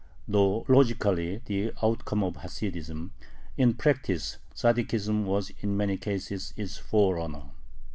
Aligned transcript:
Though 0.27 0.65
logically 0.67 1.43
the 1.45 1.73
outcome 1.83 2.23
of 2.23 2.37
Hasidism, 2.37 3.11
in 3.55 3.75
practice 3.75 4.39
Tzaddikism 4.55 5.25
was 5.25 5.51
in 5.59 5.77
many 5.77 5.95
cases 5.97 6.55
its 6.57 6.75
forerunner. 6.77 7.51